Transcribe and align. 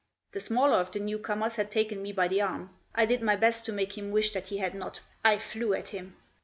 The 0.31 0.39
smaller 0.39 0.77
of 0.77 0.91
the 0.91 0.99
newcomers 0.99 1.57
had 1.57 1.69
taken 1.69 2.01
me 2.01 2.11
by 2.11 2.27
the 2.27 2.41
arm. 2.41 2.75
I 2.95 3.05
did 3.05 3.21
my 3.21 3.35
best 3.35 3.65
to 3.65 3.71
make 3.71 3.95
him 3.99 4.09
wish 4.09 4.31
that 4.31 4.47
he 4.47 4.57
had 4.57 4.73
not. 4.73 4.99
I 5.23 5.37
flew 5.37 5.75
at 5.75 5.89
him. 5.89 6.17